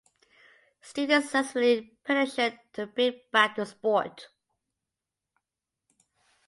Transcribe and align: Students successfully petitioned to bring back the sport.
Students 0.81 1.25
successfully 1.29 1.95
petitioned 2.03 2.57
to 2.73 2.87
bring 2.87 3.21
back 3.31 3.55
the 3.55 3.67
sport. 3.67 4.29